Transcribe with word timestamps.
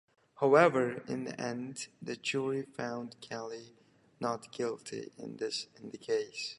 However, 0.37 1.03
in 1.07 1.25
the 1.25 1.39
end, 1.39 1.85
the 2.01 2.15
jury 2.15 2.63
found 2.63 3.17
Kelly 3.21 3.75
not 4.19 4.51
guilty 4.51 5.11
in 5.19 5.37
the 5.37 5.97
case. 5.99 6.49